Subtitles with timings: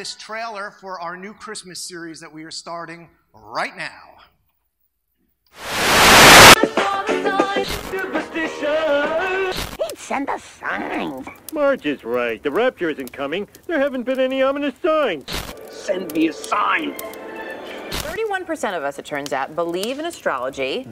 [0.00, 4.16] check out this trailer for our new Christmas series that we are starting right now.
[9.76, 11.26] He'd send us signs.
[11.52, 12.42] Marge is right.
[12.42, 13.48] The rapture isn't coming.
[13.66, 15.30] There haven't been any ominous signs.
[15.70, 16.94] Send me a sign.
[17.90, 20.86] 31% of us, it turns out, believe in astrology.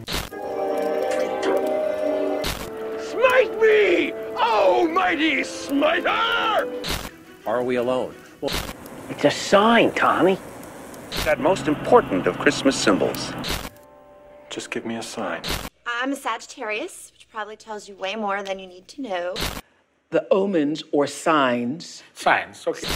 [3.10, 4.12] Smite me!
[4.36, 6.66] Oh, mighty smiter!
[7.46, 8.14] Are we alone?
[8.40, 8.54] Well,
[9.10, 10.38] It's a sign, Tommy.
[11.24, 13.32] That most important of Christmas symbols.
[14.50, 15.42] Just give me a sign.
[15.86, 19.34] I'm a Sagittarius, which probably tells you way more than you need to know.
[20.10, 22.88] the omens or signs Signs, okay.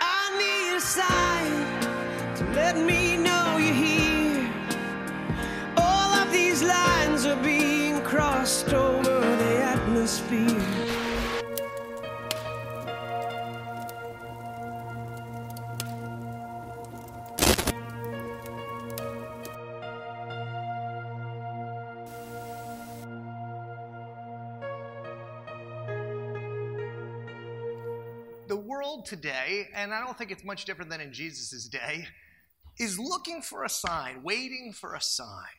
[0.00, 3.11] I need a sign to let me
[28.92, 32.06] world today, and I don't think it's much different than in Jesus' day,
[32.78, 35.56] is looking for a sign, waiting for a sign,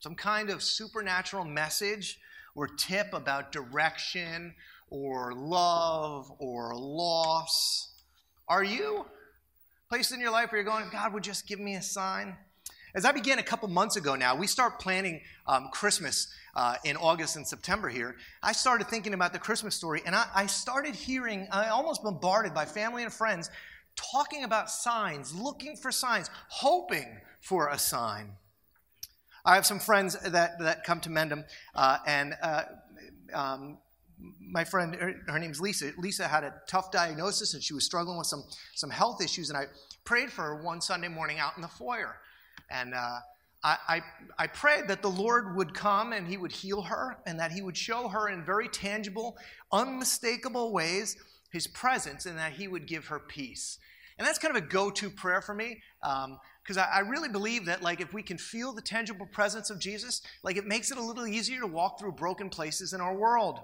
[0.00, 2.18] some kind of supernatural message
[2.54, 4.54] or tip about direction
[4.90, 7.88] or love or loss.
[8.48, 9.06] Are you
[9.88, 12.36] placed in your life where you're going, God would just give me a sign?
[12.94, 16.96] As I began a couple months ago now, we start planning um, Christmas uh, in
[16.96, 18.14] August and September here.
[18.40, 22.54] I started thinking about the Christmas story, and I, I started hearing, I almost bombarded
[22.54, 23.50] by family and friends
[23.96, 28.30] talking about signs, looking for signs, hoping for a sign.
[29.44, 31.44] I have some friends that, that come to Mendham,
[31.74, 32.62] uh, and uh,
[33.32, 33.78] um,
[34.40, 35.90] my friend, her, her, name's Lisa.
[35.98, 38.44] Lisa had a tough diagnosis, and she was struggling with some,
[38.76, 39.64] some health issues, and I
[40.04, 42.20] prayed for her one Sunday morning out in the foyer.
[42.70, 43.18] And uh,
[43.62, 44.00] I, I,
[44.38, 47.62] I, prayed that the Lord would come and He would heal her and that He
[47.62, 49.36] would show her in very tangible,
[49.72, 51.16] unmistakable ways
[51.52, 53.78] His presence and that He would give her peace.
[54.18, 57.28] And that's kind of a go to prayer for me because um, I, I, really
[57.28, 60.92] believe that, like, if we can feel the tangible presence of Jesus, like, it makes
[60.92, 63.58] it a little easier to walk through broken places in our world.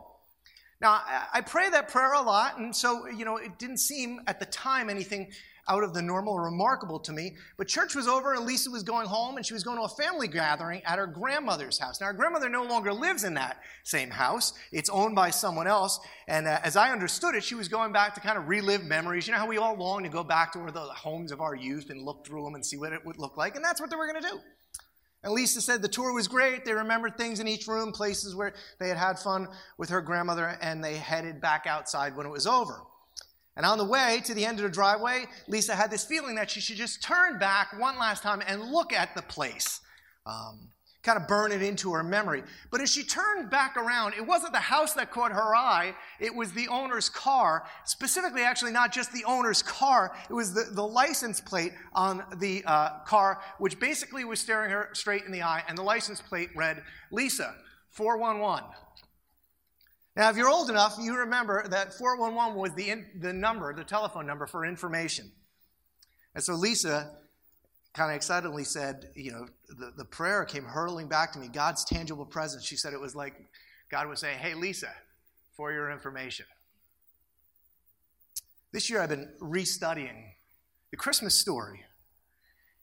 [0.81, 1.03] Now,
[1.33, 4.47] I, pray that prayer a lot, and so, you know, it didn't seem at the
[4.47, 5.31] time anything
[5.69, 7.37] out of the normal or remarkable to me.
[7.59, 9.89] But church was over, and Lisa was going home, and she was going to a
[9.89, 12.01] family gathering at her grandmother's house.
[12.01, 16.01] Now, her grandmother no longer lives in that same house, it's owned by someone else.
[16.29, 19.27] And uh, as I understood it, she was going back to kind of relive memories.
[19.27, 21.55] You know how we all long to go back to where the homes of our
[21.55, 23.55] youth and look through them and see what it would look like?
[23.55, 24.41] And that's what they were going to do.
[25.23, 26.65] And Lisa said the tour was great.
[26.65, 30.57] They remembered things in each room, places where they had had fun with her grandmother,
[30.63, 32.81] and they headed back outside when it was over.
[33.57, 36.51] And on the way to the end of the driveway, Lisa had this feeling that
[36.51, 39.81] she should just turn back one last time and look at the place,
[40.25, 40.71] um,
[41.03, 42.43] kind of burn it into her memory.
[42.71, 46.35] But as she turned back around, it wasn't the house that caught her eye, it
[46.35, 47.65] was the owner's car.
[47.85, 52.63] Specifically, actually, not just the owner's car, it was the, the license plate on the
[52.67, 55.63] uh, car, which basically was staring her straight in the eye.
[55.69, 57.55] And the license plate read, Lisa,
[57.91, 58.69] 411.
[60.17, 63.85] Now, if you're old enough, you remember that 411 was the, in, the number, the
[63.85, 65.31] telephone number for information.
[66.35, 67.11] And so Lisa
[67.93, 71.85] kind of excitedly said, you know, the, the prayer came hurtling back to me, God's
[71.85, 72.65] tangible presence.
[72.65, 73.35] She said it was like
[73.91, 74.91] God was saying, hey, Lisa,
[75.57, 76.47] for your information.
[78.73, 80.35] This year I've been restudying
[80.91, 81.85] the Christmas story.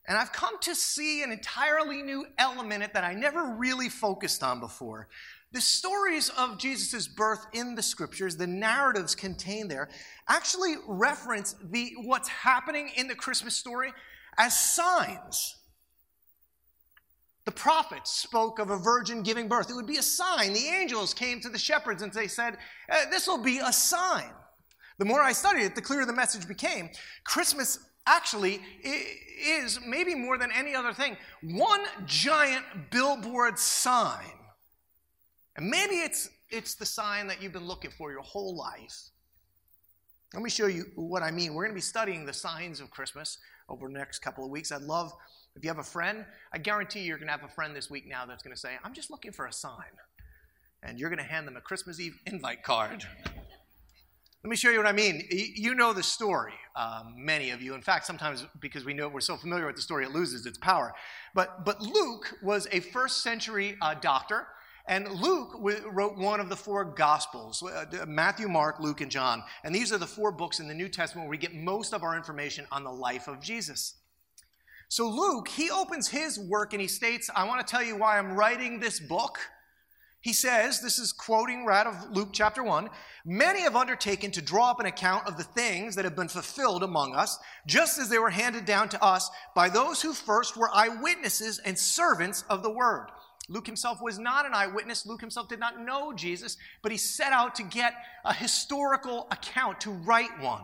[0.08, 4.60] And I've come to see an entirely new element that I never really focused on
[4.60, 5.10] before.
[5.52, 9.90] The stories of Jesus' birth in the scriptures, the narratives contained there,
[10.28, 13.94] actually reference the, what's happening in the Christmas story
[14.38, 15.56] as signs.
[17.46, 19.70] The prophets spoke of a virgin giving birth.
[19.70, 20.54] It would be a sign.
[20.54, 22.58] The angels came to the shepherds and they said,
[22.92, 24.32] uh, This will be a sign.
[24.98, 26.90] The more I studied it, the clearer the message became.
[27.24, 34.32] Christmas actually is, maybe more than any other thing, one giant billboard sign
[35.58, 39.10] and maybe it's, it's the sign that you've been looking for your whole life.
[40.34, 41.54] Let me show you what I mean.
[41.54, 43.40] We're going to be studying the signs of Christmas
[43.70, 44.72] over the next couple of weeks.
[44.72, 45.12] I'd love,
[45.56, 48.08] if you have a friend, I guarantee you're going to have a friend this week
[48.08, 49.86] now that's going to say, I'm just looking for a sign.
[50.84, 53.06] And you're going to hand them a Christmas Eve invite card.
[54.44, 55.28] Let me show you what I mean.
[55.30, 57.74] You know the story, um, many of you.
[57.74, 60.58] In fact, sometimes because we know we're so familiar with the story, it loses its
[60.58, 60.94] power.
[61.34, 64.48] But, but Luke was a first century uh, doctor
[64.88, 65.60] And Luke
[65.92, 69.44] wrote one of the four Gospels uh, Matthew, Mark, Luke, and John.
[69.64, 72.04] And these are the four books in the New Testament where we get most of
[72.04, 73.96] our information on the life of Jesus.
[74.90, 78.18] So Luke, he opens his work and he states, I want to tell you why
[78.18, 79.40] I'm writing this book.
[80.22, 82.90] He says, this is quoting right of Luke chapter 1
[83.26, 86.82] Many have undertaken to draw up an account of the things that have been fulfilled
[86.82, 90.74] among us, just as they were handed down to us by those who first were
[90.74, 93.10] eyewitnesses and servants of the word.
[93.50, 95.06] Luke himself was not an eyewitness.
[95.06, 97.94] Luke himself did not know Jesus, but he set out to get
[98.26, 100.64] a historical account, to write one.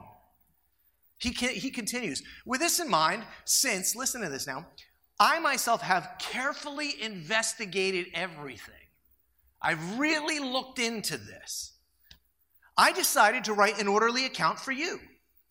[1.18, 4.66] He, he continues, with this in mind, since, listen to this now,
[5.20, 8.74] I myself have carefully investigated everything.
[9.62, 11.74] I've really looked into this.
[12.76, 15.00] I decided to write an orderly account for you.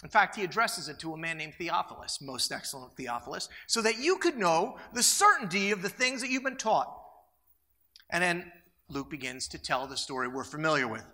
[0.02, 3.98] In fact, he addresses it to a man named Theophilus, most excellent Theophilus, so that
[3.98, 7.01] you could know the certainty of the things that you've been taught.
[8.12, 8.52] And then
[8.88, 11.04] Luke begins to tell the story we're familiar with.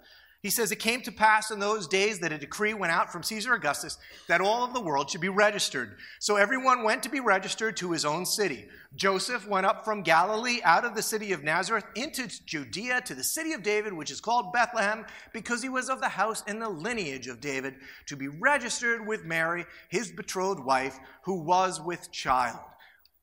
[0.40, 3.24] He says, It came to pass in those days that a decree went out from
[3.24, 3.98] Caesar Augustus
[4.28, 5.96] that all of the world should be registered.
[6.20, 8.66] So everyone went to be registered to his own city.
[8.94, 13.24] Joseph went up from Galilee out of the city of Nazareth into Judea to the
[13.24, 16.68] city of David, which is called Bethlehem, because he was of the house and the
[16.68, 17.74] lineage of David,
[18.06, 22.60] to be registered with Mary, his betrothed wife, who was with child.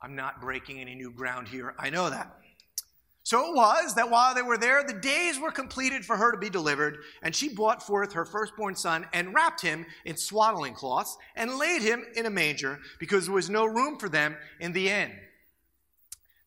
[0.01, 1.75] I'm not breaking any new ground here.
[1.79, 2.35] I know that.
[3.25, 6.37] So it was that while they were there, the days were completed for her to
[6.37, 11.17] be delivered, and she brought forth her firstborn son and wrapped him in swaddling cloths
[11.35, 14.89] and laid him in a manger because there was no room for them in the
[14.89, 15.11] inn.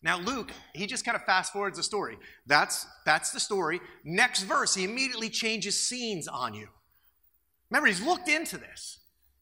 [0.05, 2.17] Now, Luke, he just kind of fast forwards the story.
[2.47, 3.81] That's, that's the story.
[4.05, 6.69] Next verse, he immediately changes scenes on you.
[7.71, 8.98] Remember, he's looked into this.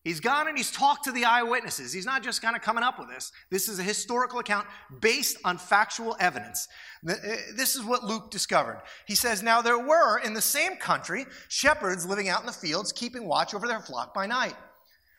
[0.07, 1.93] He's gone and he's talked to the eyewitnesses.
[1.93, 3.33] He's not just kind of coming up with this.
[3.51, 4.69] This is a historical account
[5.01, 6.69] based on factual evidence.
[7.05, 7.15] Uh,
[7.57, 8.83] this is what Luke discovered.
[9.09, 12.93] He says, Now there were in the same country shepherds living out in the fields,
[12.93, 14.55] keeping watch over their flock by night.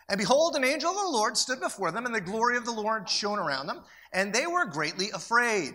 [0.08, 2.72] And behold, an angel of the Lord stood before them, and the glory of the
[2.72, 5.74] Lord shone around them, and they were greatly afraid.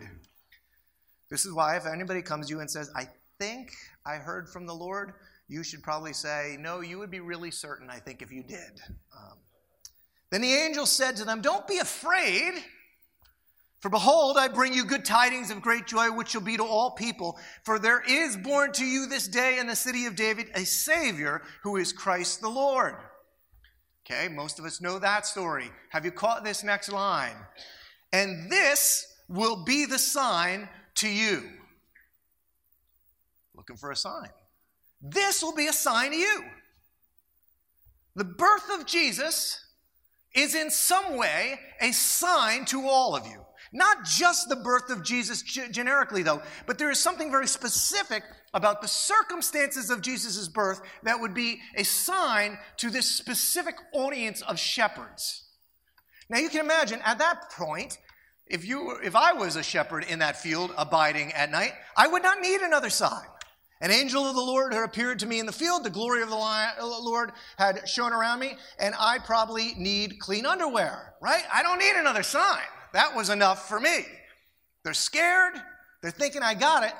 [1.28, 3.72] This is why, if anybody comes to you and says, I think
[4.06, 5.12] I heard from the Lord,
[5.52, 8.80] you should probably say, No, you would be really certain, I think, if you did.
[9.14, 9.36] Um,
[10.30, 12.54] then the angel said to them, Don't be afraid.
[13.80, 16.92] For behold, I bring you good tidings of great joy, which shall be to all
[16.92, 17.38] people.
[17.64, 21.42] For there is born to you this day in the city of David a Savior
[21.62, 22.94] who is Christ the Lord.
[24.06, 25.70] Okay, most of us know that story.
[25.90, 27.36] Have you caught this next line?
[28.12, 31.42] And this will be the sign to you.
[33.54, 34.30] Looking for a sign.
[35.02, 36.44] This will be a sign to you.
[38.14, 39.58] The birth of Jesus
[40.34, 43.44] is in some way a sign to all of you.
[43.72, 48.22] Not just the birth of Jesus generically, though, but there is something very specific
[48.52, 54.42] about the circumstances of Jesus' birth that would be a sign to this specific audience
[54.42, 55.44] of shepherds.
[56.28, 57.96] Now you can imagine at that point,
[58.46, 62.22] if you if I was a shepherd in that field abiding at night, I would
[62.22, 63.24] not need another sign.
[63.82, 65.82] An angel of the Lord had appeared to me in the field.
[65.82, 70.46] The glory of the uh, Lord had shone around me, and I probably need clean
[70.46, 71.42] underwear, right?
[71.52, 72.62] I don't need another sign.
[72.92, 74.04] That was enough for me.
[74.84, 75.54] They're scared.
[76.00, 76.92] They're thinking I got it.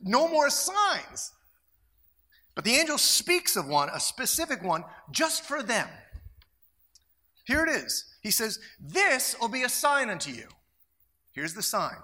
[0.00, 1.32] No more signs.
[2.54, 5.88] But the angel speaks of one, a specific one, just for them.
[7.44, 8.06] Here it is.
[8.22, 10.48] He says, This will be a sign unto you.
[11.32, 11.96] Here's the sign.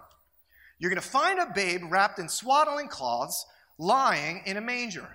[0.79, 3.47] You're going to find a babe wrapped in swaddling cloths
[3.79, 5.09] lying in a manger.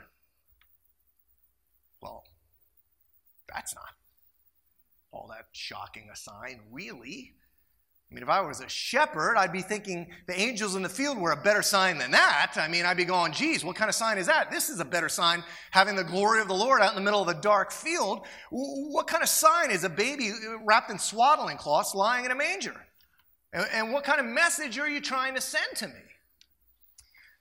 [2.01, 2.23] Well,
[3.53, 3.83] that's not
[5.11, 7.33] all that shocking a sign, really.
[8.09, 11.17] I mean, if I was a shepherd, I'd be thinking the angels in the field
[11.17, 12.53] were a better sign than that.
[12.57, 14.51] I mean, I'd be going, geez, what kind of sign is that?
[14.51, 17.21] This is a better sign, having the glory of the Lord out in the middle
[17.21, 18.25] of a dark field.
[18.49, 20.31] What kind of sign is a baby
[20.65, 22.75] wrapped in swaddling cloths lying in a manger?
[23.53, 25.93] And what kind of message are you trying to send to me?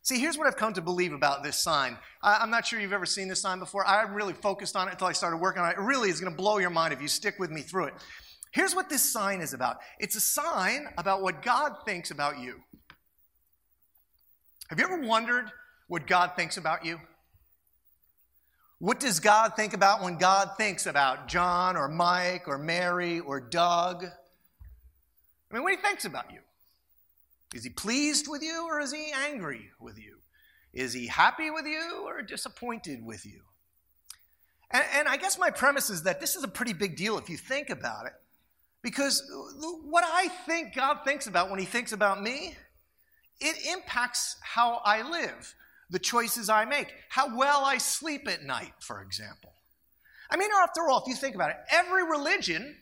[0.02, 1.99] See, here's what I've come to believe about this sign.
[2.23, 3.87] I, am not sure you've ever seen this sign before.
[3.87, 5.76] I really focused on it until I started working on it.
[5.76, 7.95] It really is going to blow your mind if you stick with me through it.
[8.52, 12.57] Here's what this sign is about it's a sign about what God thinks about you.
[14.69, 15.50] Have you ever wondered
[15.88, 16.99] what God thinks about you?
[18.78, 23.38] What does God think about when God thinks about John or Mike or Mary or
[23.38, 24.04] Doug?
[24.04, 26.38] I mean, what he thinks about you.
[27.54, 30.19] Is he pleased with you or is he angry with you?
[30.73, 33.40] Is he happy with you or disappointed with you?
[34.71, 37.28] And, and, I guess my premise is that this is a pretty big deal if
[37.28, 38.12] you think about it.
[38.83, 39.23] Because
[39.83, 42.54] what I think God thinks about when he thinks about me
[43.40, 45.54] it impacts how I live,
[45.88, 49.52] the choices I make, how well I sleep at night, for example.
[50.30, 52.76] I mean, after all, if you think about it, every religion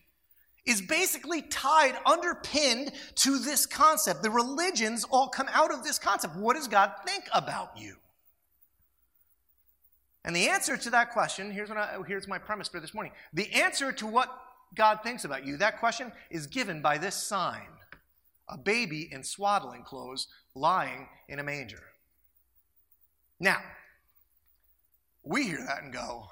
[0.68, 4.22] is basically tied, underpinned to this concept.
[4.22, 6.36] The religions all come out of this concept.
[6.36, 7.96] What does God think about you?
[10.24, 13.12] And the answer to that question, here's, what I, here's my premise for this morning.
[13.32, 14.28] The answer to what
[14.74, 17.66] God thinks about you, that question is given by this sign
[18.48, 21.82] a baby in swaddling clothes lying in a manger.
[23.40, 23.62] Now,
[25.22, 26.26] we hear that and go,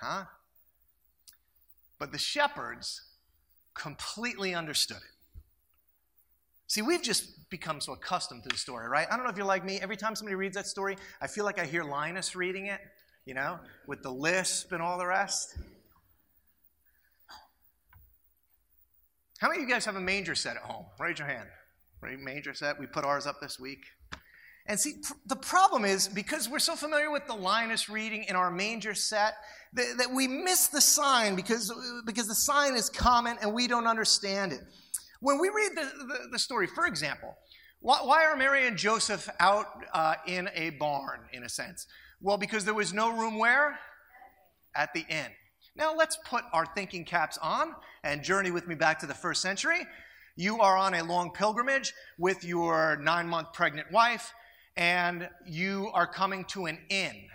[0.00, 0.24] huh?
[1.98, 3.02] But the shepherds
[3.78, 5.02] completely understood it.
[6.66, 9.06] See, we've just become so accustomed to the story, right?
[9.10, 9.80] I don't know if you're like me.
[9.80, 12.80] Every time somebody reads that story, I feel like I hear Linus reading it
[13.28, 15.58] you know, with the lisp and all the rest.
[19.38, 20.86] How many of you guys have a manger set at home?
[20.98, 21.46] Raise your hand.
[22.00, 22.80] Right, manger set.
[22.80, 23.84] We put ours up this week.
[24.64, 28.50] And see, the problem is because we're so familiar with the Linus reading in our
[28.50, 29.34] manger set
[29.74, 31.72] that, that we miss the sign because,
[32.06, 34.60] because the sign is common and we don't understand it.
[35.20, 37.36] When we read the, the, the story, for example,
[37.80, 41.86] why, why, are Mary and Joseph out uh, in a barn, in a sense?
[42.20, 43.78] Well, because there was no room where?
[44.74, 45.30] At the inn.
[45.76, 49.42] Now let's put our thinking caps on and journey with me back to the first
[49.42, 49.86] century.
[50.36, 54.32] You are on a long pilgrimage with your nine month pregnant wife,
[54.76, 57.26] and you are coming to an inn.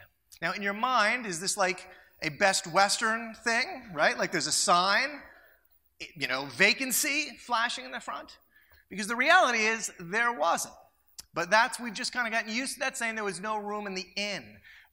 [0.41, 1.89] Now, in your mind, is this like
[2.23, 4.17] a Best Western thing, right?
[4.17, 5.09] Like there's a sign,
[6.15, 8.37] you know, vacancy flashing in the front?
[8.89, 10.73] Because the reality is there wasn't.
[11.33, 13.87] But that's, we've just kind of gotten used to that saying there was no room
[13.87, 14.43] in the inn.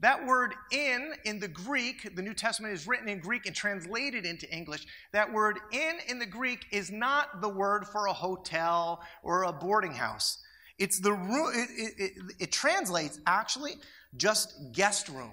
[0.00, 4.24] That word in, in the Greek, the New Testament is written in Greek and translated
[4.24, 4.86] into English.
[5.12, 9.52] That word in, in the Greek, is not the word for a hotel or a
[9.52, 10.38] boarding house.
[10.78, 13.74] It's the room, it, it, it, it translates actually
[14.16, 15.32] just guest room.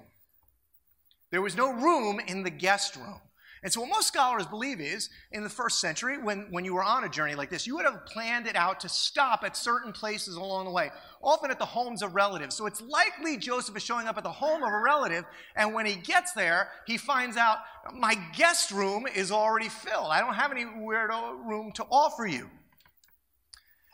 [1.30, 3.20] There was no room in the guest room.
[3.62, 6.84] And so, what most scholars believe is in the first century, when, when you were
[6.84, 9.92] on a journey like this, you would have planned it out to stop at certain
[9.92, 10.90] places along the way,
[11.22, 12.54] often at the homes of relatives.
[12.56, 15.24] So, it's likely Joseph is showing up at the home of a relative,
[15.56, 17.58] and when he gets there, he finds out
[17.92, 20.10] my guest room is already filled.
[20.10, 22.48] I don't have any weirdo room to offer you.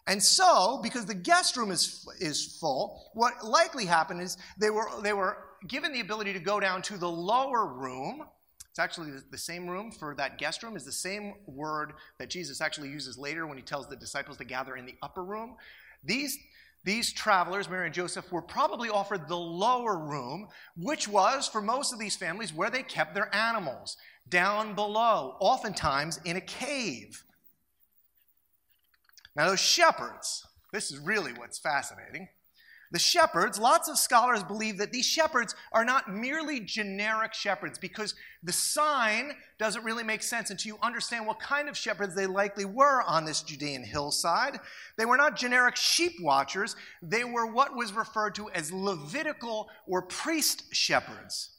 [0.07, 4.89] And so, because the guest room is, is full, what likely happened is they were,
[5.03, 8.25] they were given the ability to go down to the lower room
[8.75, 12.61] it's actually the same room for that guest room is the same word that Jesus
[12.61, 15.55] actually uses later when he tells the disciples to gather in the upper room.
[16.03, 16.37] These
[16.83, 21.93] these travelers, Mary and Joseph, were probably offered the lower room, which was, for most
[21.93, 23.97] of these families, where they kept their animals,
[24.29, 27.23] down below, oftentimes in a cave.
[29.35, 32.29] Now, those shepherds, this is really what's fascinating.
[32.95, 38.15] The shepherds, lots of scholars believe that these shepherds are not merely generic shepherds because
[38.45, 42.65] the sign doesn't really make sense until you understand what kind of shepherds they likely
[42.65, 44.61] were on this Judean hillside.
[44.97, 50.03] They were not generic sheep watchers, they were what was referred to as Levitical or
[50.03, 51.51] priest shepherds.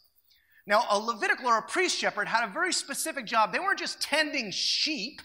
[0.66, 3.52] Now, a Levitical or a priest shepherd had a very specific job.
[3.52, 5.22] They weren't just tending sheep,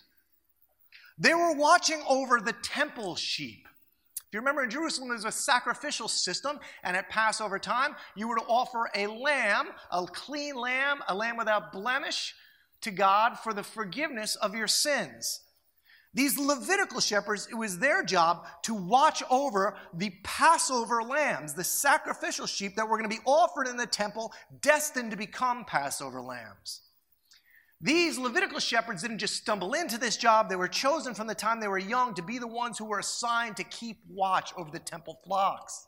[1.16, 3.68] they were watching over the temple sheep.
[4.30, 8.28] If you remember in Jerusalem, there was a sacrificial system, and at Passover time, you
[8.28, 12.36] were to offer a lamb, a clean lamb, a lamb without blemish,
[12.82, 15.40] to God for the forgiveness of your sins.
[16.14, 22.46] These Levitical shepherds, it was their job to watch over the Passover lambs, the sacrificial
[22.46, 26.82] sheep that were going to be offered in the temple, destined to become Passover lambs.
[27.80, 31.60] These Levitical shepherds didn't just stumble into this job, they were chosen from the time
[31.60, 34.78] they were young to be the ones who were assigned to keep watch over the
[34.78, 35.86] temple flocks.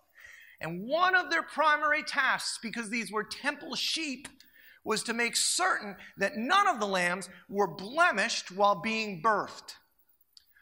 [0.60, 4.28] And one of their primary tasks, because these were temple sheep,
[4.84, 9.74] was to make certain that none of the lambs were blemished while being birthed.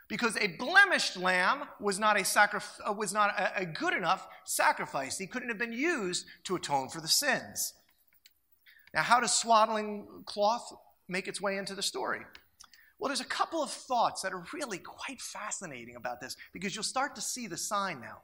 [0.09, 2.25] Because a blemished lamb was not a,
[2.85, 5.17] uh, was not a, a good enough sacrifice.
[5.17, 7.75] He couldn't have been used to atone for the sins.
[8.93, 10.73] Now, how does swaddling cloth
[11.11, 12.21] make its way into the story?
[12.99, 16.85] Well, there's a couple of thoughts that are really quite fascinating about this because you'll
[16.85, 18.19] start to see the sign now.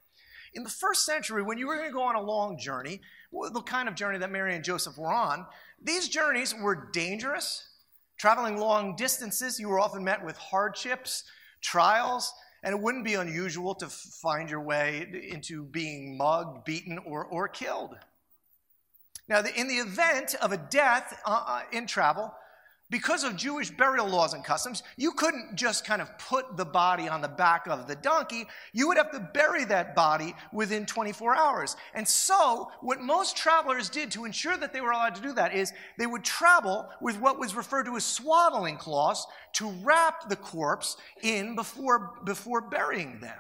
[0.55, 3.01] In the first century, when you were going to go on a long journey,
[3.33, 5.47] the kind of journey that Mary and Joseph were on,
[5.83, 7.69] these journeys were dangerous.
[8.19, 11.25] Traveling long distances, you were often met with hardships,
[11.61, 17.25] trials, and it wouldn't be unusual to find your way into being mugged, beaten, or,
[17.25, 17.97] or killed.
[19.29, 22.33] Now, in the event of a death uh, uh, in travel,
[22.89, 27.09] because of Jewish burial laws and customs, you couldn't just kind of put the body
[27.09, 28.47] on the back of the donkey.
[28.73, 31.77] You would have to bury that body within 24 hours.
[31.95, 35.53] And so, what most travelers did to ensure that they were allowed to do that
[35.53, 40.37] is they would travel with what was referred to as swaddling cloths to wrap the
[40.37, 43.39] corpse in before, before burying them.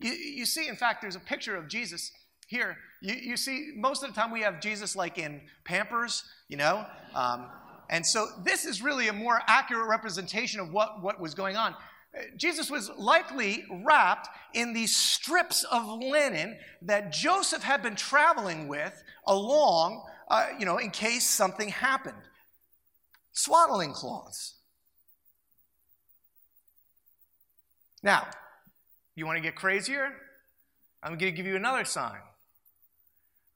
[0.00, 2.12] You, you see, in fact, there's a picture of Jesus
[2.48, 2.76] here.
[3.00, 6.86] You, you see, most of the time we have Jesus like in Pampers, you know?
[7.14, 7.46] Um,
[7.90, 11.74] and so this is really a more accurate representation of what, what was going on.
[12.36, 19.02] Jesus was likely wrapped in these strips of linen that Joseph had been traveling with
[19.26, 22.16] along, uh, you know, in case something happened.
[23.32, 24.54] Swaddling cloths.
[28.02, 28.28] Now,
[29.16, 30.12] you want to get crazier?
[31.02, 32.18] I'm going to give you another sign.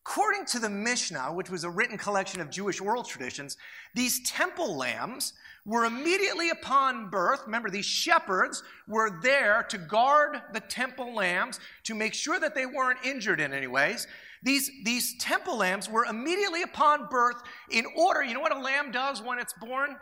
[0.08, 3.58] According to the Mishnah, which was a written collection of Jewish oral traditions,
[3.94, 5.34] these temple lambs
[5.66, 7.42] were immediately upon birth.
[7.44, 12.64] Remember, these shepherds were there to guard the temple lambs to make sure that they
[12.64, 14.06] weren't injured in any ways.
[14.42, 18.24] These, these temple lambs were immediately upon birth in order.
[18.24, 19.94] You know what a lamb does when it's born?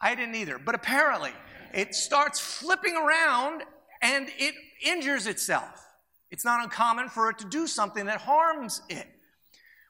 [0.00, 1.32] I didn't either, but apparently
[1.72, 3.62] it starts flipping around
[4.02, 5.86] and it injures itself.
[6.32, 9.06] It's not uncommon for it to do something that harms it.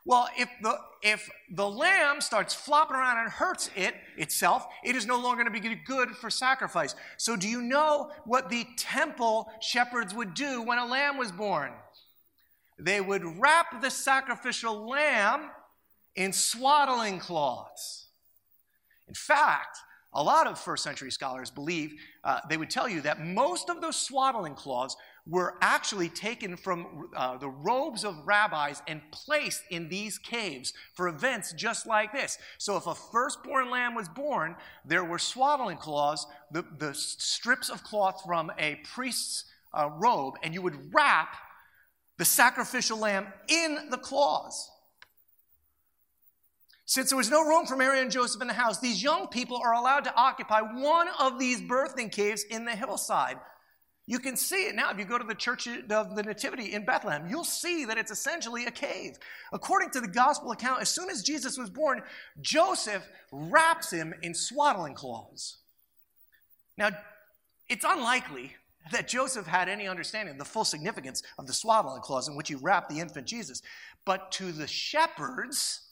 [0.05, 5.07] Well, if the, if the lamb starts flopping around and hurts it itself, it is
[5.07, 6.95] no longer going to be good for sacrifice.
[7.19, 11.73] So, do you know what the temple shepherds would do when a lamb was born?
[12.79, 15.51] They would wrap the sacrificial lamb
[16.17, 18.09] in swaddling cloths.
[19.07, 19.79] In fact,
[20.13, 23.81] a lot of first century scholars believe uh, they would tell you that most of
[23.81, 24.97] those swaddling cloths
[25.31, 31.07] were actually taken from uh, the robes of rabbis and placed in these caves for
[31.07, 32.37] events just like this.
[32.59, 37.85] So, if a firstborn lamb was born, there were swaddling cloths, the, the strips of
[37.85, 41.37] cloth from a priest's uh, robe, and you would wrap
[42.19, 44.69] the sacrificial lamb in the cloths.
[46.87, 49.57] Since there was no room for Mary and Joseph in the house, these young people
[49.65, 53.39] are allowed to occupy one of these birthing caves in the hillside.
[54.11, 54.91] You can see it now.
[54.91, 58.11] If you go to the Church of the Nativity in Bethlehem, you'll see that it's
[58.11, 59.17] essentially a cave.
[59.53, 62.03] According to the gospel account, as soon as Jesus was born,
[62.41, 65.59] Joseph wraps him in swaddling cloths.
[66.77, 66.91] Now,
[67.69, 68.57] it's unlikely
[68.91, 72.49] that Joseph had any understanding of the full significance of the swaddling cloths in which
[72.49, 73.63] he wrapped the infant Jesus.
[74.05, 75.83] But to the shepherds,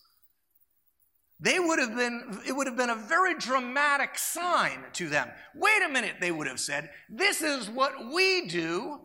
[1.41, 5.29] they would have been, it would have been a very dramatic sign to them.
[5.55, 6.91] Wait a minute, they would have said.
[7.09, 9.01] This is what we do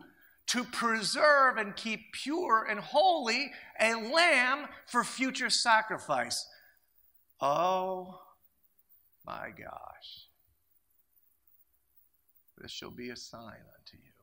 [0.48, 6.46] to preserve and keep pure and holy a lamb for future sacrifice.
[7.40, 8.20] Oh
[9.24, 10.28] my gosh.
[12.58, 13.42] This shall be a sign
[13.78, 14.13] unto you.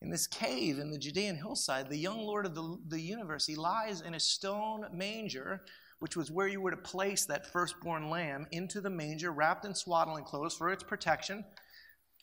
[0.00, 3.56] In this cave in the Judean hillside, the young Lord of the, the universe, he
[3.56, 5.62] lies in a stone manger,
[5.98, 9.74] which was where you were to place that firstborn lamb into the manger, wrapped in
[9.74, 11.44] swaddling clothes for its protection.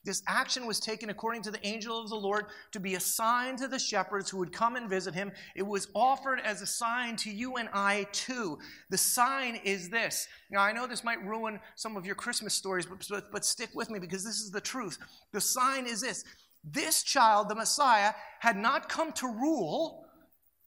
[0.05, 3.57] This action was taken according to the angel of the Lord to be a sign
[3.57, 5.31] to the shepherds who would come and visit him.
[5.55, 8.59] It was offered as a sign to you and I too.
[8.91, 10.27] The sign is this.
[10.51, 13.71] Now, I know this might ruin some of your Christmas stories, but, but, but stick
[13.73, 14.99] with me because this is the truth.
[15.33, 16.23] The sign is this
[16.65, 20.05] this child, the Messiah, had not come to rule.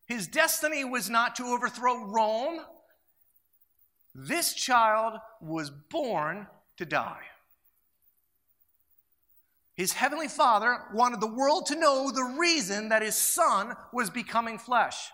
[0.06, 2.60] His destiny was not to overthrow Rome.
[4.14, 7.22] This child was born to die.
[9.74, 14.58] His heavenly father wanted the world to know the reason that his son was becoming
[14.58, 15.10] flesh.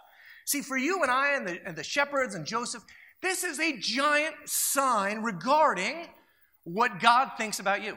[0.47, 2.83] See, for you and I and the, and the shepherds and Joseph,
[3.21, 6.09] this is a giant sign regarding
[6.65, 7.97] what God thinks about you.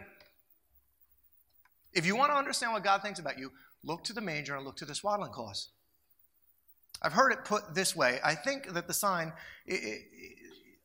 [1.97, 3.51] If you want to understand what God thinks about you,
[3.83, 5.69] look to the manger and look to the swaddling cloths.
[7.01, 8.19] I've heard it put this way.
[8.23, 9.33] I think that the sign,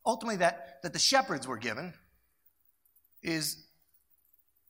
[0.06, 1.92] ultimately, that, that the shepherds were given
[3.22, 3.62] is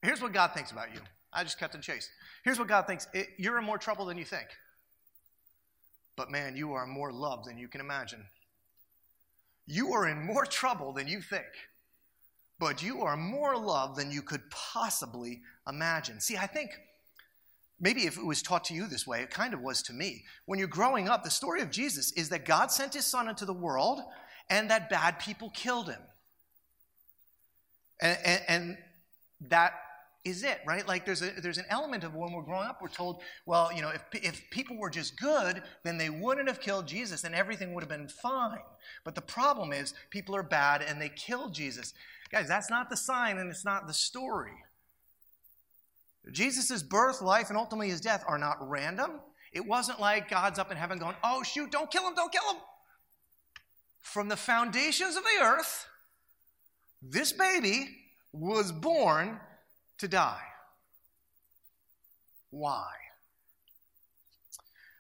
[0.03, 1.01] here's what God thinks about you.
[1.33, 2.11] I just cut the chase.
[2.45, 3.07] Here's what God thinks
[3.39, 4.49] you're in more trouble than you think.
[6.17, 8.25] But man, you are more loved than you can imagine.
[9.65, 11.47] You are in more trouble than you think
[12.63, 16.21] but you are more loved than you could possibly imagine.
[16.21, 16.71] See, I think
[17.81, 20.23] maybe if it was taught to you this way, it kind of was to me.
[20.47, 23.45] When you're growing up, the story of Jesus is that God sent his son into
[23.45, 24.01] the world
[24.49, 25.99] and that bad people killed him.
[28.01, 28.79] And, and, and
[29.49, 29.73] that
[30.25, 30.87] is it, right?
[30.87, 33.83] Like there's, a, there's an element of when we're growing up, we're told, well, you
[33.83, 37.75] know, if, if people were just good, then they wouldn't have killed Jesus and everything
[37.75, 38.61] would have been fine.
[39.03, 41.93] But the problem is, people are bad and they killed Jesus.
[42.33, 44.53] Guys, that's not the sign and it's not the story.
[46.31, 49.21] Jesus' birth, life, and ultimately his death are not random.
[49.53, 52.55] It wasn't like God's up in heaven going, oh, shoot, don't kill him, don't kill
[52.55, 52.61] him.
[54.01, 55.87] From the foundations of the earth,
[57.03, 57.89] this baby
[58.33, 59.39] was born
[59.99, 60.43] to die.
[62.51, 62.87] Why?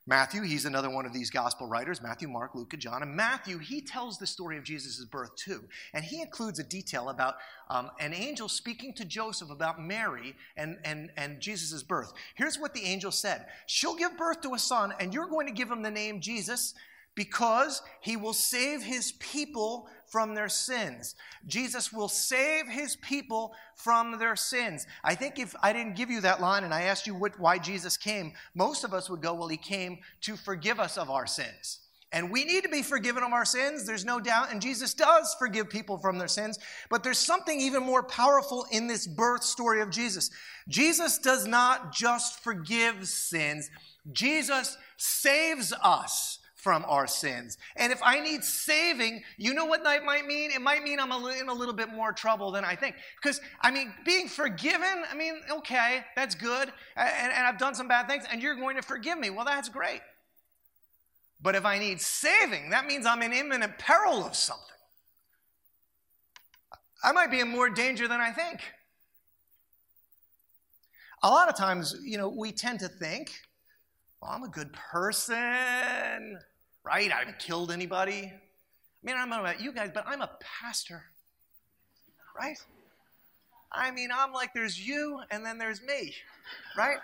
[0.04, 3.02] Matthew, he's another one of these gospel writers Matthew, Mark, Luke, and John.
[3.02, 5.62] And Matthew, he tells the story of Jesus' birth too.
[5.94, 7.36] And he includes a detail about
[7.70, 12.12] um, an angel speaking to Joseph about Mary and, and, and Jesus' birth.
[12.34, 15.52] Here's what the angel said She'll give birth to a son, and you're going to
[15.52, 16.74] give him the name Jesus
[17.14, 21.14] because he will save his people from their sins.
[21.46, 24.87] Jesus will save his people from their sins.
[25.03, 27.59] I think if I didn't give you that line and I asked you what, why
[27.59, 31.27] Jesus came, most of us would go, well, he came to forgive us of our
[31.27, 31.81] sins.
[32.14, 34.53] And we need to be forgiven of our sins, there's no doubt.
[34.53, 36.59] And Jesus does forgive people from their sins.
[36.90, 40.31] But there's something even more powerful in this birth story of Jesus.
[40.68, 43.70] Jesus does not just forgive sins,
[44.12, 47.59] Jesus saves us from our sins.
[47.75, 50.53] And if I need saving, you know what that might mean?
[50.53, 52.94] It might mean I'm in a little bit more trouble than I think.
[53.20, 56.72] Because, I mean, being forgiven, I mean, okay, that's good.
[56.94, 59.29] And, and I've done some bad things, and you're going to forgive me.
[59.29, 60.03] Well, that's great.
[61.42, 64.64] But if I need saving, that means I'm in imminent peril of something.
[67.03, 68.61] I might be in more danger than I think.
[71.25, 73.33] A lot of times, you know, we tend to think,
[74.20, 76.38] well, I'm a good person
[76.84, 77.10] right?
[77.12, 78.32] I haven't killed anybody.
[78.32, 81.04] I mean, I don't know about you guys, but I'm a pastor,
[82.38, 82.56] right?
[83.70, 86.14] I mean, I'm like, there's you and then there's me,
[86.76, 86.98] right?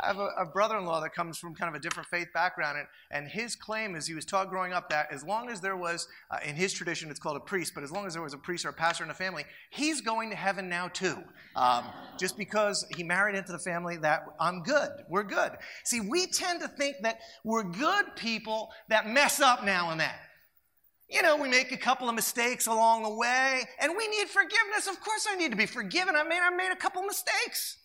[0.00, 2.28] I have a, a brother in law that comes from kind of a different faith
[2.32, 5.60] background, and, and his claim is he was taught growing up that as long as
[5.60, 8.22] there was, uh, in his tradition, it's called a priest, but as long as there
[8.22, 11.18] was a priest or a pastor in the family, he's going to heaven now too.
[11.56, 11.84] Um,
[12.16, 15.52] just because he married into the family, that I'm good, we're good.
[15.84, 20.14] See, we tend to think that we're good people that mess up now and then.
[21.08, 24.86] You know, we make a couple of mistakes along the way, and we need forgiveness.
[24.86, 26.14] Of course, I need to be forgiven.
[26.14, 27.78] I mean, I made a couple mistakes.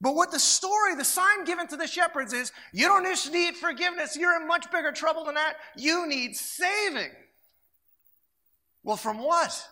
[0.00, 3.56] But what the story, the sign given to the shepherds is you don't just need
[3.56, 5.54] forgiveness, you're in much bigger trouble than that.
[5.76, 7.12] You need saving.
[8.82, 9.66] Well, from what?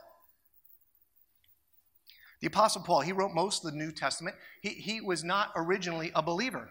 [2.40, 4.36] The Apostle Paul, he wrote most of the New Testament.
[4.60, 6.70] He, he was not originally a believer.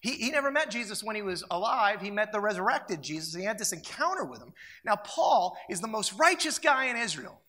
[0.00, 2.00] He, he never met Jesus when he was alive.
[2.00, 3.34] He met the resurrected Jesus.
[3.34, 4.52] He had this encounter with him.
[4.84, 7.40] Now, Paul is the most righteous guy in Israel.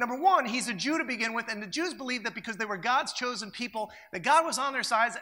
[0.00, 2.64] Number one, he's a Jew to begin with, and the Jews believed that because they
[2.64, 5.12] were God's chosen people, that God was on their side,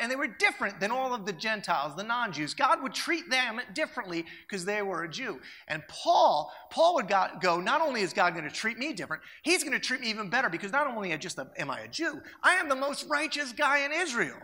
[0.00, 2.54] and they were different than all of the Gentiles, the non-Jews.
[2.54, 5.38] God would treat them differently because they were a Jew.
[5.68, 9.62] And Paul, Paul would go, not only is God going to treat me different, he's
[9.62, 12.54] going to treat me even better because not only just am I a Jew, I
[12.54, 14.38] am the most righteous guy in Israel.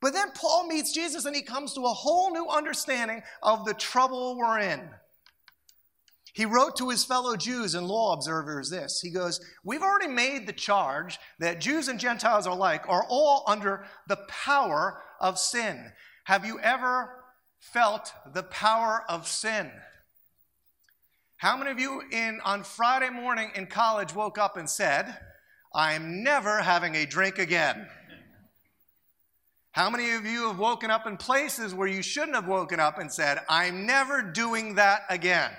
[0.00, 3.74] But then Paul meets Jesus and he comes to a whole new understanding of the
[3.74, 4.88] trouble we're in.
[6.32, 9.00] He wrote to his fellow Jews and law observers this.
[9.00, 13.84] He goes, We've already made the charge that Jews and Gentiles alike are all under
[14.08, 15.92] the power of sin.
[16.24, 17.10] Have you ever
[17.60, 19.70] felt the power of sin?
[21.36, 25.14] How many of you in on Friday morning in college woke up and said,
[25.74, 27.88] I'm never having a drink again?
[29.72, 32.98] How many of you have woken up in places where you shouldn't have woken up
[32.98, 35.50] and said, I'm never doing that again?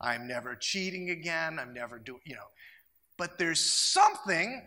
[0.00, 1.58] I'm never cheating again.
[1.58, 2.48] I'm never doing, you know.
[3.18, 4.62] But there's something,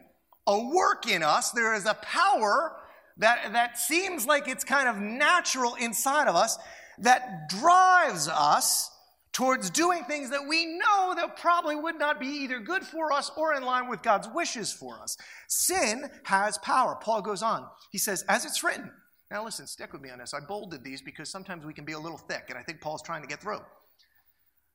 [0.46, 1.52] a work in us.
[1.52, 2.76] There is a power
[3.18, 6.58] that, that seems like it's kind of natural inside of us
[7.00, 8.92] that drives us
[9.32, 13.32] towards doing things that we know that probably would not be either good for us
[13.36, 15.18] or in line with God's wishes for us.
[15.48, 16.96] Sin has power.
[17.02, 17.66] Paul goes on.
[17.92, 18.92] He says, as it's written.
[19.32, 20.36] Now listen, stick with me on this.
[20.36, 23.02] I bolded these because sometimes we can be a little thick, and I think Paul's
[23.02, 23.62] trying to get through.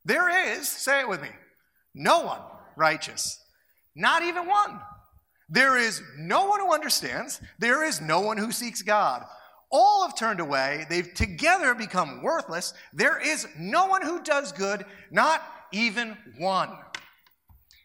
[0.08, 1.28] There is, say it with me,
[1.94, 2.40] no one
[2.76, 3.38] righteous,
[3.94, 4.80] not even one.
[5.50, 9.22] There is no one who understands, there is no one who seeks God.
[9.70, 12.72] All have turned away, they've together become worthless.
[12.94, 15.42] There is no one who does good, not
[15.72, 16.70] even one.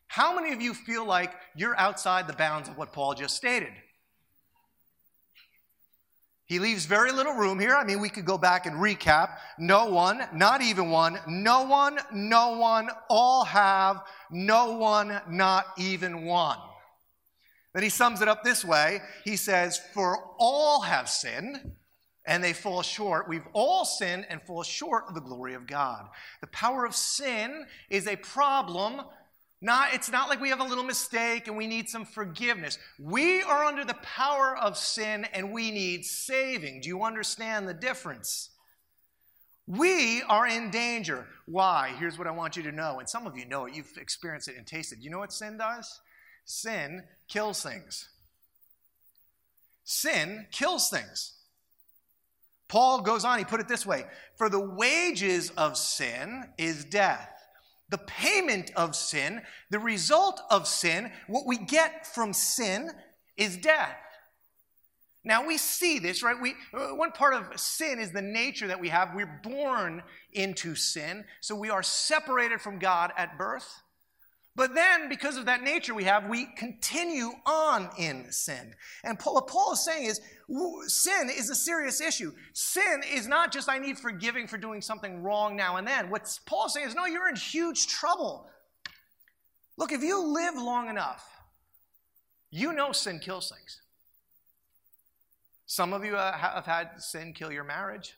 [0.07, 3.73] How many of you feel like you're outside the bounds of what Paul just stated?
[6.45, 7.75] He leaves very little room here.
[7.75, 9.37] I mean, we could go back and recap.
[9.57, 16.25] No one, not even one, no one, no one, all have, no one, not even
[16.25, 16.57] one.
[17.73, 19.01] Then he sums it up this way.
[19.23, 21.71] He says, For all have sinned
[22.25, 23.27] and they fall short.
[23.27, 26.07] We've all sinned and fall short of the glory of God.
[26.41, 29.01] The power of sin is a problem.
[29.63, 32.77] Not, it's not like we have a little mistake and we need some forgiveness.
[32.99, 36.81] We are under the power of sin and we need saving.
[36.81, 38.49] Do you understand the difference?
[39.65, 41.25] We are in danger.
[41.45, 41.95] Why?
[41.97, 42.99] Here's what I want you to know.
[42.99, 43.73] And some of you know it.
[43.73, 45.01] You've experienced it and tasted.
[45.01, 46.01] You know what sin does?
[46.43, 48.09] Sin kills things.
[49.85, 51.35] Sin kills things.
[52.67, 54.03] Paul goes on, he put it this way
[54.37, 57.32] For the wages of sin is death.
[57.93, 62.89] The payment of sin, the result of sin, what we get from sin
[63.37, 63.95] is death.
[65.23, 66.35] Now we see this, right?
[66.41, 69.13] We, uh, one part of sin is the nature that we have.
[69.13, 70.01] We're born
[70.31, 73.82] into sin, so we are separated from God at birth.
[74.55, 78.75] But then, because of that nature we have, we continue on in sin.
[79.03, 80.21] And what Paul is saying is
[80.93, 82.31] sin is a serious issue.
[82.53, 86.11] Sin is not just I need forgiving for doing something wrong now and then.
[86.11, 88.47] What Paul is saying is no, you're in huge trouble.
[89.75, 91.27] Look, if you live long enough,
[92.51, 93.81] you know sin kills things.
[95.65, 98.13] Some of you uh, have had sin kill your marriage.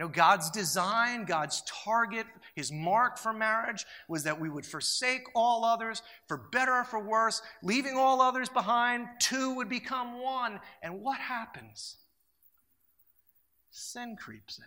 [0.00, 5.24] You know, God's design, God's target, his mark for marriage was that we would forsake
[5.34, 10.58] all others, for better or for worse, leaving all others behind, two would become one.
[10.82, 11.98] And what happens?
[13.72, 14.64] Sin creeps in,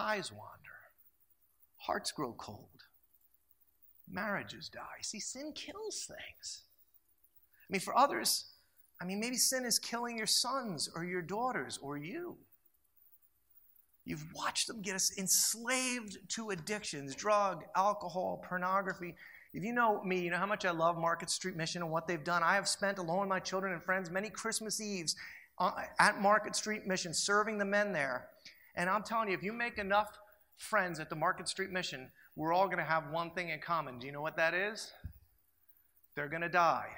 [0.00, 0.78] eyes wander,
[1.78, 2.84] hearts grow cold,
[4.08, 5.00] marriages die.
[5.02, 6.62] See, sin kills things.
[7.68, 8.52] I mean, for others,
[9.02, 12.36] I mean, maybe sin is killing your sons or your daughters or you.
[14.10, 19.14] You've watched them get us enslaved to addictions, drug, alcohol, pornography.
[19.54, 22.08] If you know me, you know how much I love Market Street Mission and what
[22.08, 22.42] they've done.
[22.42, 25.14] I have spent, along with my children and friends, many Christmas Eves
[25.60, 25.70] uh,
[26.00, 28.26] at Market Street Mission serving the men there.
[28.74, 30.18] And I'm telling you, if you make enough
[30.56, 34.00] friends at the Market Street Mission, we're all going to have one thing in common.
[34.00, 34.90] Do you know what that is?
[36.16, 36.88] They're going to die.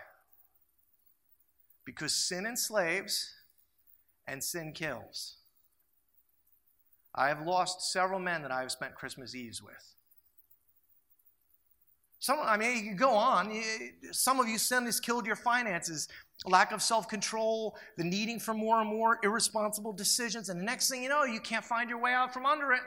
[1.85, 3.35] Because sin enslaves
[4.27, 5.37] and sin kills.
[7.15, 9.95] I have lost several men that I have spent Christmas Eves with.
[12.21, 13.53] Some, I mean, you go on.
[14.13, 16.07] Some of you sin has killed your finances,
[16.47, 20.89] lack of self control, the needing for more and more irresponsible decisions, and the next
[20.89, 22.83] thing you know, you can't find your way out from under it.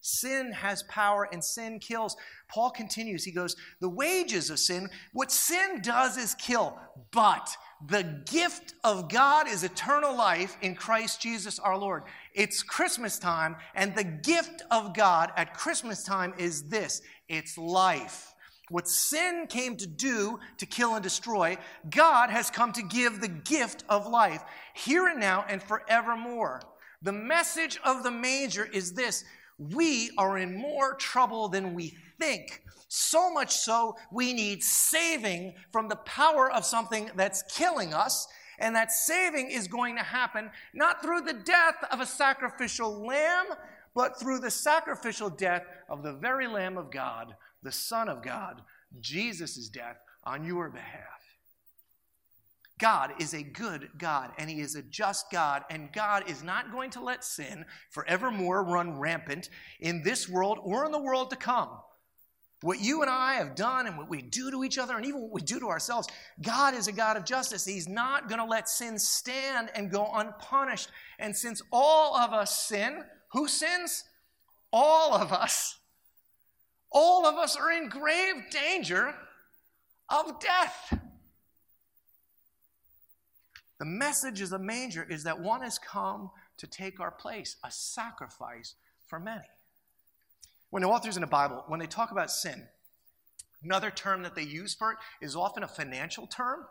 [0.00, 2.16] Sin has power and sin kills.
[2.48, 3.24] Paul continues.
[3.24, 6.78] He goes, The wages of sin, what sin does is kill,
[7.12, 7.56] but
[7.86, 12.04] the gift of God is eternal life in Christ Jesus our Lord.
[12.34, 18.34] It's Christmas time, and the gift of God at Christmas time is this it's life.
[18.70, 21.56] What sin came to do to kill and destroy,
[21.88, 24.42] God has come to give the gift of life,
[24.74, 26.60] here and now and forevermore.
[27.00, 29.24] The message of the manger is this
[29.58, 32.62] we are in more trouble than we think.
[32.88, 38.26] So much so, we need saving from the power of something that's killing us.
[38.60, 43.46] And that saving is going to happen not through the death of a sacrificial lamb,
[43.94, 48.62] but through the sacrificial death of the very Lamb of God, the Son of God,
[49.00, 51.17] Jesus' death on your behalf.
[52.78, 56.72] God is a good God and He is a just God, and God is not
[56.72, 61.36] going to let sin forevermore run rampant in this world or in the world to
[61.36, 61.70] come.
[62.62, 65.20] What you and I have done and what we do to each other and even
[65.20, 66.08] what we do to ourselves,
[66.42, 67.64] God is a God of justice.
[67.64, 70.90] He's not going to let sin stand and go unpunished.
[71.20, 74.04] And since all of us sin, who sins?
[74.72, 75.78] All of us.
[76.90, 79.14] All of us are in grave danger
[80.08, 80.98] of death.
[83.78, 87.70] The message of the manger is that one has come to take our place, a
[87.70, 88.74] sacrifice
[89.06, 89.44] for many.
[90.70, 92.66] When the authors in the Bible, when they talk about sin,
[93.62, 96.66] another term that they use for it is often a financial term.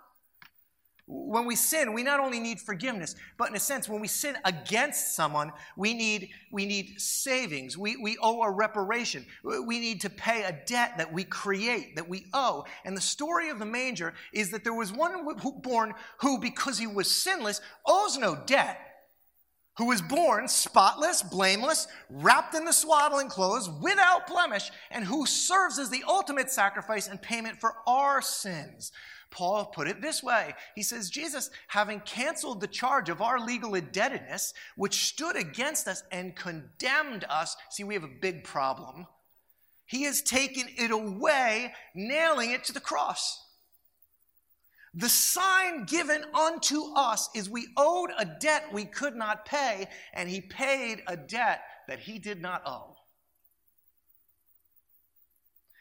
[1.09, 4.35] When we sin, we not only need forgiveness, but in a sense, when we sin
[4.43, 7.77] against someone, we need, we need savings.
[7.77, 9.25] We, we owe a reparation.
[9.41, 12.65] We need to pay a debt that we create, that we owe.
[12.83, 15.25] And the story of the manger is that there was one
[15.63, 18.77] born who, because he was sinless, owes no debt.
[19.77, 25.77] who was born spotless, blameless, wrapped in the swaddling clothes, without blemish, and who serves
[25.77, 28.91] as the ultimate sacrifice and payment for our sins.
[29.37, 33.75] Paul put it this way He says, Jesus, having canceled the charge of our legal
[33.75, 39.05] indebtedness, which stood against us and condemned us, see, we have a big problem.
[39.85, 43.43] He has taken it away, nailing it to the cross.
[44.95, 50.27] The sign given unto us is we owed a debt we could not pay, and
[50.27, 52.96] he paid a debt that he did not owe.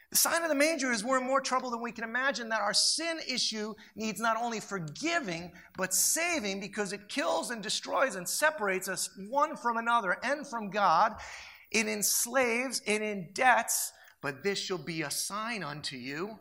[0.09, 2.61] The sign of the manger is we're in more trouble than we can imagine, that
[2.61, 8.27] our sin issue needs not only forgiving, but saving because it kills and destroys and
[8.27, 11.15] separates us one from another and from God.
[11.71, 13.89] It enslaves, it indebts,
[14.21, 16.39] but this shall be a sign unto you.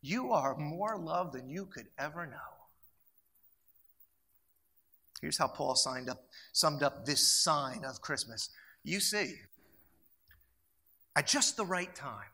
[0.00, 2.36] You are more loved than you could ever know.
[5.20, 8.50] Here's how Paul signed up, summed up this sign of Christmas.
[8.82, 9.36] You see,
[11.14, 12.31] at just the right time,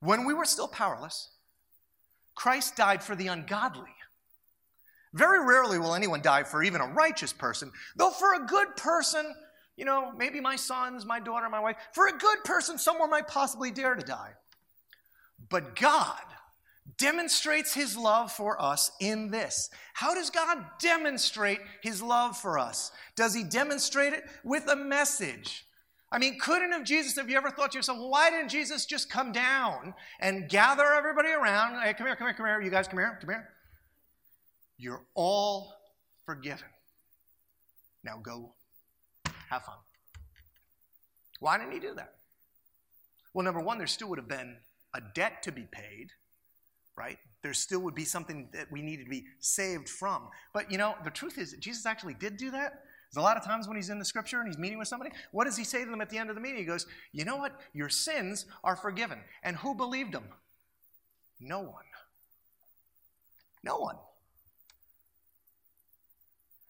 [0.00, 1.30] when we were still powerless,
[2.34, 3.90] Christ died for the ungodly.
[5.12, 9.34] Very rarely will anyone die for even a righteous person, though for a good person,
[9.76, 13.28] you know, maybe my sons, my daughter, my wife, for a good person, someone might
[13.28, 14.32] possibly dare to die.
[15.48, 16.20] But God
[16.96, 19.70] demonstrates his love for us in this.
[19.94, 22.92] How does God demonstrate his love for us?
[23.16, 25.66] Does he demonstrate it with a message?
[26.12, 29.08] I mean, couldn't have Jesus, have you ever thought to yourself, why didn't Jesus just
[29.08, 31.80] come down and gather everybody around?
[31.80, 32.60] Hey, come here, come here, come here.
[32.60, 33.48] You guys, come here, come here.
[34.76, 35.74] You're all
[36.26, 36.68] forgiven.
[38.02, 38.54] Now go
[39.48, 39.76] have fun.
[41.38, 42.14] Why didn't he do that?
[43.32, 44.56] Well, number one, there still would have been
[44.94, 46.10] a debt to be paid,
[46.96, 47.18] right?
[47.42, 50.28] There still would be something that we needed to be saved from.
[50.52, 52.82] But you know, the truth is, Jesus actually did do that.
[53.12, 55.10] There's a lot of times when he's in the scripture and he's meeting with somebody,
[55.32, 56.58] what does he say to them at the end of the meeting?
[56.58, 57.60] He goes, You know what?
[57.72, 59.18] Your sins are forgiven.
[59.42, 60.24] And who believed him?
[61.40, 61.84] No one.
[63.64, 63.96] No one.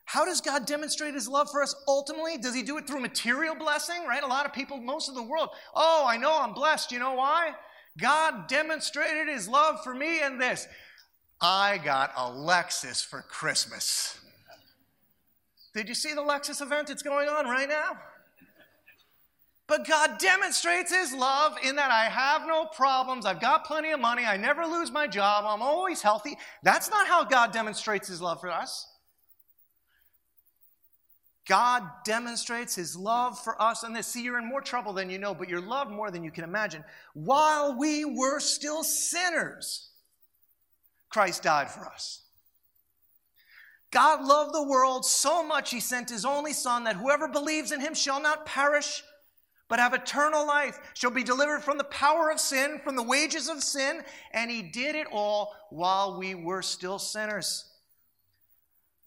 [0.07, 2.37] How does God demonstrate his love for us ultimately?
[2.37, 4.23] Does he do it through material blessing, right?
[4.23, 6.91] A lot of people, most of the world, oh, I know I'm blessed.
[6.91, 7.53] You know why?
[7.97, 10.67] God demonstrated his love for me in this.
[11.41, 14.19] I got a Lexus for Christmas.
[15.75, 17.93] Did you see the Lexus event that's going on right now?
[19.67, 23.25] But God demonstrates His love in that I have no problems.
[23.25, 24.25] I've got plenty of money.
[24.25, 25.45] I never lose my job.
[25.47, 26.37] I'm always healthy.
[26.65, 28.91] That's not how God demonstrates His love for us.
[31.51, 34.07] God demonstrates his love for us and this.
[34.07, 36.45] See, you're in more trouble than you know, but you're loved more than you can
[36.45, 36.85] imagine.
[37.13, 39.91] While we were still sinners,
[41.09, 42.23] Christ died for us.
[43.91, 47.81] God loved the world so much, he sent his only Son, that whoever believes in
[47.81, 49.03] him shall not perish,
[49.69, 53.49] but have eternal life, shall be delivered from the power of sin, from the wages
[53.49, 57.70] of sin, and he did it all while we were still sinners.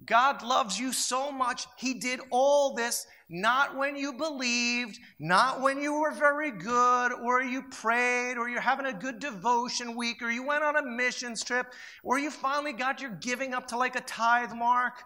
[0.06, 5.82] God loves you so much, He did all this not when you believed, not when
[5.82, 10.30] you were very good, or you prayed, or you're having a good devotion week, or
[10.30, 11.66] you went on a missions trip,
[12.04, 15.04] or you finally got your giving up to like a tithe mark.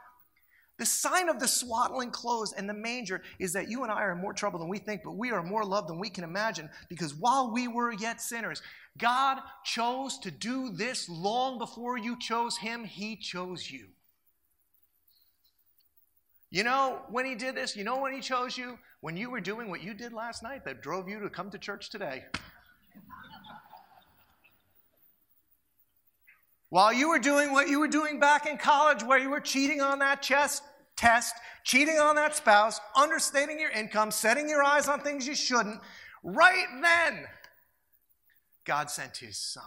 [0.78, 4.12] The sign of the swaddling clothes and the manger is that you and I are
[4.12, 6.70] in more trouble than we think, but we are more loved than we can imagine
[6.90, 8.62] because while we were yet sinners,
[8.98, 13.88] God chose to do this long before you chose Him, He chose you.
[16.50, 17.76] You know when he did this?
[17.76, 18.80] You know when he chose you?
[19.02, 21.58] When you were doing what you did last night that drove you to come to
[21.58, 22.24] church today.
[26.70, 29.82] While you were doing what you were doing back in college, where you were cheating
[29.82, 30.64] on that chest
[30.98, 35.80] test, cheating on that spouse, understating your income, setting your eyes on things you shouldn't,
[36.24, 37.26] right then,
[38.66, 39.64] God sent his son.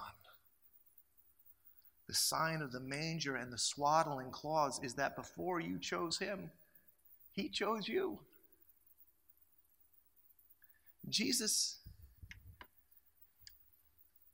[2.09, 6.51] The sign of the manger and the swaddling clause is that before you chose him,
[7.33, 8.19] he chose you.
[11.09, 11.79] Jesus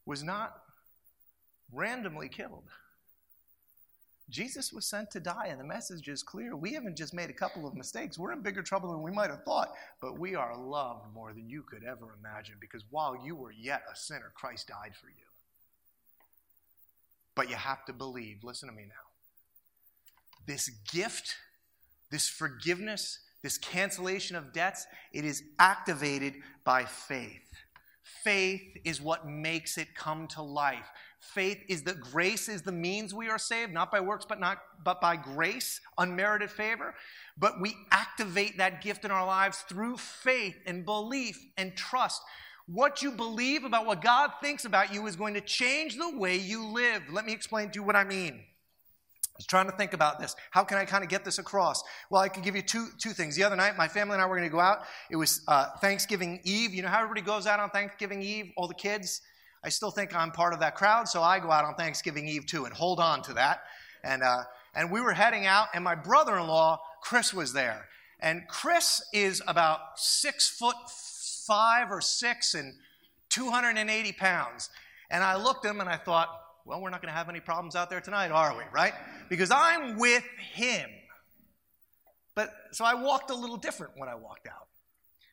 [0.05, 0.63] was not
[1.73, 2.65] randomly killed.
[4.29, 6.57] Jesus was sent to die, and the message is clear.
[6.57, 8.19] We haven't just made a couple of mistakes.
[8.19, 11.49] We're in bigger trouble than we might have thought, but we are loved more than
[11.49, 15.27] you could ever imagine because while you were yet a sinner, Christ died for you.
[17.37, 18.43] But you have to believe.
[18.43, 18.95] Listen to me now.
[20.45, 21.37] This gift
[22.11, 26.35] this forgiveness, this cancellation of debts, it is activated
[26.65, 27.43] by faith.
[28.23, 30.91] Faith is what makes it come to life.
[31.21, 34.59] faith is that grace is the means we are saved, not by works, but not
[34.85, 36.95] but by grace, unmerited favor.
[37.37, 42.23] But we activate that gift in our lives through faith and belief and trust.
[42.67, 46.37] What you believe about what God thinks about you is going to change the way
[46.37, 47.03] you live.
[47.11, 48.43] Let me explain to you what I mean.
[49.37, 50.35] I was trying to think about this.
[50.51, 51.85] How can I kind of get this across?
[52.09, 53.37] Well, I can give you two, two things.
[53.37, 54.85] The other night, my family and I were going to go out.
[55.11, 56.73] It was uh, Thanksgiving Eve.
[56.73, 58.53] You know how everybody goes out on Thanksgiving Eve?
[58.57, 59.21] All the kids?
[59.63, 62.47] I still think I'm part of that crowd, so I go out on Thanksgiving Eve
[62.47, 63.61] too and hold on to that.
[64.03, 67.89] And, uh, and we were heading out, and my brother in law, Chris, was there.
[68.21, 70.77] And Chris is about six foot
[71.47, 72.75] five or six and
[73.29, 74.71] 280 pounds.
[75.11, 76.29] And I looked at him and I thought,
[76.67, 78.65] well, we're not going to have any problems out there tonight, are we?
[78.73, 78.93] Right?
[79.29, 80.91] Because I'm with him.
[82.35, 84.67] But so I walked a little different when I walked out.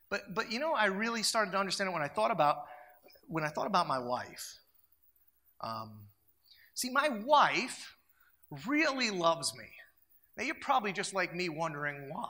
[0.09, 2.65] But but you know, I really started to understand it when I thought about
[3.27, 4.59] when I thought about my wife.
[5.59, 5.91] Um,
[6.75, 7.95] see, my wife
[8.67, 9.65] really loves me.
[10.37, 12.29] Now you're probably just like me wondering why.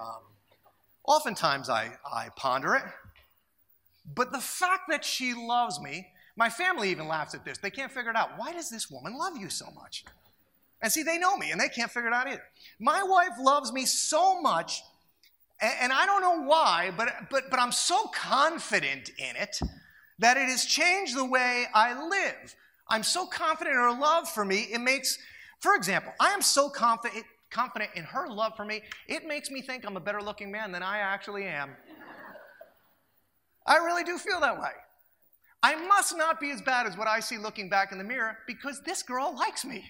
[0.00, 0.22] Um,
[1.04, 2.84] oftentimes I, I ponder it.
[4.14, 7.58] But the fact that she loves me my family even laughs at this.
[7.58, 8.38] They can't figure it out.
[8.38, 10.04] Why does this woman love you so much?
[10.80, 12.42] And see, they know me and they can't figure it out either.
[12.80, 14.82] My wife loves me so much,
[15.60, 19.60] and, I don't know why, but, but, but I'm so confident in it
[20.18, 22.56] that it has changed the way I live.
[22.88, 25.18] I'm so confident in her love for me, it makes,
[25.60, 29.62] for example, I am so confident, confident in her love for me, it makes me
[29.62, 31.70] think I'm a better looking man than I actually am.
[33.64, 34.72] I really do feel that way.
[35.62, 38.38] I must not be as bad as what I see looking back in the mirror
[38.46, 39.84] because this girl likes me.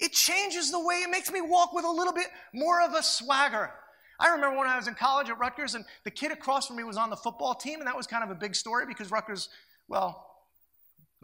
[0.00, 3.02] It changes the way it makes me walk with a little bit more of a
[3.02, 3.70] swagger.
[4.18, 6.84] I remember when I was in college at Rutgers and the kid across from me
[6.84, 9.48] was on the football team, and that was kind of a big story because Rutgers,
[9.88, 10.33] well,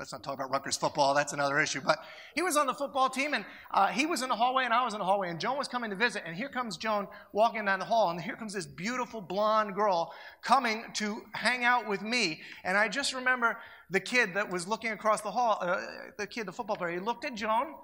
[0.01, 1.13] Let's not talk about Rutgers football.
[1.13, 1.83] That's another issue.
[1.85, 1.99] But
[2.35, 4.83] he was on the football team, and uh, he was in the hallway, and I
[4.83, 5.29] was in the hallway.
[5.29, 8.19] And Joan was coming to visit, and here comes Joan walking down the hall, and
[8.19, 12.41] here comes this beautiful blonde girl coming to hang out with me.
[12.65, 13.59] And I just remember
[13.91, 15.83] the kid that was looking across the hall, uh,
[16.17, 16.93] the kid, the football player.
[16.93, 17.75] He looked at Joan,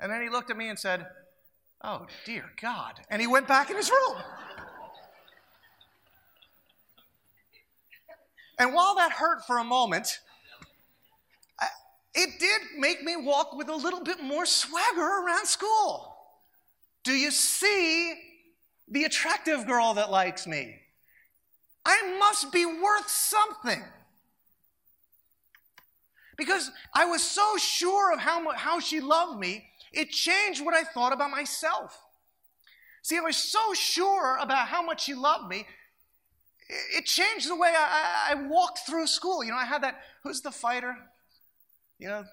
[0.00, 1.06] and then he looked at me and said,
[1.84, 4.16] "Oh dear God!" And he went back in his room.
[8.58, 10.20] And while that hurt for a moment,
[12.14, 16.16] it did make me walk with a little bit more swagger around school.
[17.04, 18.14] Do you see
[18.88, 20.76] the attractive girl that likes me?
[21.84, 23.82] I must be worth something.
[26.36, 30.84] Because I was so sure of how, how she loved me, it changed what I
[30.84, 32.00] thought about myself.
[33.02, 35.66] See, I was so sure about how much she loved me,
[36.96, 39.42] it changed the way I, I, walked through school.
[39.42, 40.96] You know, I had that, who's the fighter?
[42.00, 42.24] You know,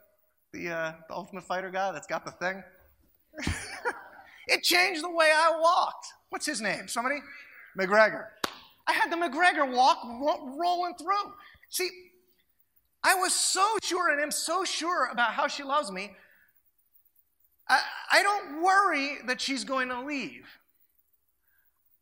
[0.53, 2.63] the, uh, the Ultimate Fighter guy that's got the thing?
[4.47, 6.07] it changed the way I walked.
[6.29, 6.87] What's his name?
[6.87, 7.17] Somebody?
[7.77, 8.27] McGregor.
[8.87, 11.33] I had the McGregor walk ro- rolling through.
[11.69, 11.89] See,
[13.03, 16.15] I was so sure and am so sure about how she loves me.
[17.67, 17.81] I,
[18.13, 20.47] I don't worry that she's going to leave.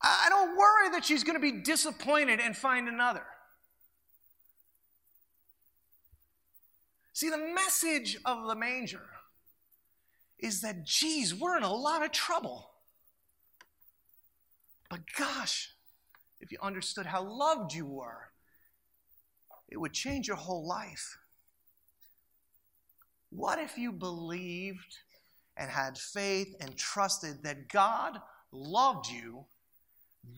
[0.04, 3.24] I, I don't worry that she's going to be disappointed and find another.
[7.16, 9.08] See, the message of the manger
[10.38, 12.72] is that, geez, we're in a lot of trouble.
[14.90, 15.70] But gosh,
[16.42, 18.32] if you understood how loved you were,
[19.70, 21.18] it would change your whole life.
[23.30, 24.98] What if you believed
[25.56, 28.20] and had faith and trusted that God
[28.52, 29.46] loved you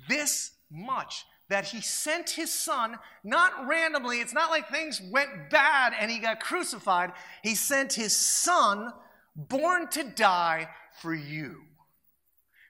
[0.08, 5.94] this much that he sent his son, not randomly, it's not like things went bad
[5.98, 7.14] and he got crucified.
[7.42, 8.92] He sent his son,
[9.36, 10.68] born to die
[11.02, 11.64] for you.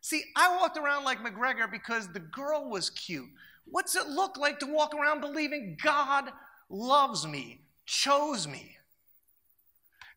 [0.01, 3.30] See, I walked around like McGregor because the girl was cute.
[3.65, 6.32] What's it look like to walk around believing God
[6.69, 8.78] loves me, chose me?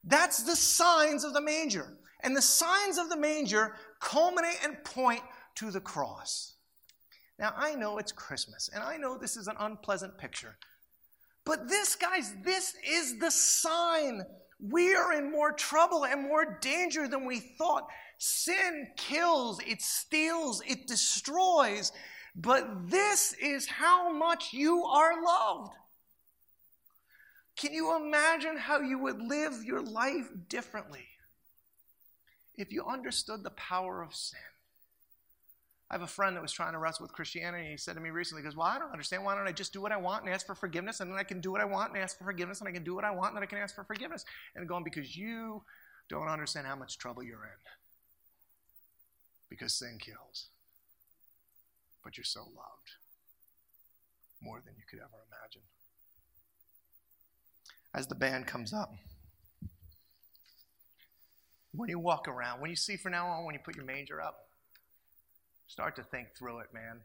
[0.05, 1.97] That's the signs of the manger.
[2.23, 5.23] And the signs of the manger culminate and point
[5.57, 6.55] to the cross.
[7.41, 10.59] Now, I know it's Christmas, and I know this is an unpleasant picture.
[11.47, 14.23] But this, guys, this is the sign.
[14.61, 17.89] We are in more trouble and more danger than we thought.
[18.19, 21.93] Sin kills, it steals, it destroys.
[22.37, 25.73] But this is how much you are loved.
[27.57, 31.07] Can you imagine how you would live your life differently
[32.55, 34.41] if you understood the power of sin?
[35.91, 38.01] I have a friend that was trying to wrestle with Christianity, and he said to
[38.01, 39.25] me recently, he goes, Well, I don't understand.
[39.25, 41.25] Why don't I just do what I want and ask for forgiveness, and then I
[41.25, 43.11] can do what I want and ask for forgiveness, and I can do what I
[43.11, 44.25] want, and then I can ask for forgiveness?
[44.55, 45.63] And going, Because you
[46.09, 47.61] don't understand how much trouble you're in.
[49.49, 50.47] Because sin kills.
[52.05, 52.93] But you're so loved.
[54.41, 55.63] More than you could ever imagine.
[57.93, 58.95] As the band comes up,
[61.73, 64.21] when you walk around, when you see from now on, when you put your manger
[64.21, 64.50] up,
[65.71, 66.99] start to think through it, man.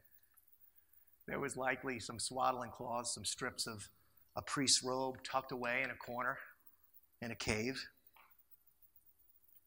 [1.27, 3.89] There was likely some swaddling cloths, some strips of
[4.35, 6.39] a priest's robe tucked away in a corner
[7.21, 7.85] in a cave.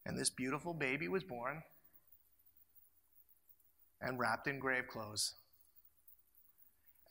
[0.05, 1.63] And this beautiful baby was born
[4.01, 5.35] and wrapped in grave clothes.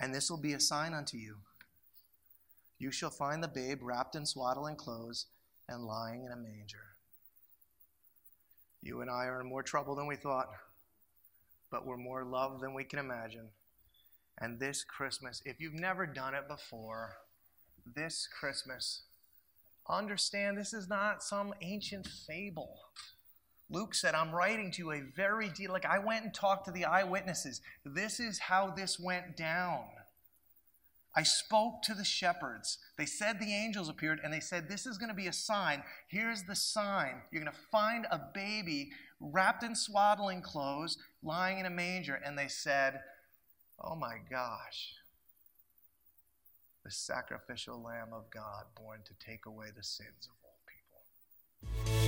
[0.01, 1.35] And this will be a sign unto you.
[2.79, 5.27] You shall find the babe wrapped in swaddling clothes
[5.69, 6.95] and lying in a manger.
[8.81, 10.49] You and I are in more trouble than we thought,
[11.71, 13.49] but we're more loved than we can imagine.
[14.39, 17.17] And this Christmas, if you've never done it before,
[17.95, 19.03] this Christmas,
[19.89, 22.77] understand this is not some ancient fable.
[23.69, 26.71] Luke said, I'm writing to you a very deep, like I went and talked to
[26.71, 27.61] the eyewitnesses.
[27.83, 29.85] This is how this went down.
[31.15, 32.77] I spoke to the shepherds.
[32.95, 35.81] They said the angels appeared and they said, This is going to be a sign.
[36.07, 37.15] Here's the sign.
[37.31, 40.97] You're going to find a baby wrapped in swaddling clothes
[41.27, 42.15] lying in a manger.
[42.15, 43.01] And they said,
[43.79, 44.93] Oh my gosh,
[46.83, 52.06] the sacrificial Lamb of God born to take away the sins of all people.